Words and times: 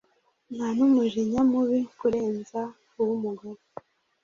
nta 0.55 0.67
n'umujinya 0.77 1.41
mubi 1.51 1.79
kurenza 1.99 2.61
uw'umugore 2.99 3.61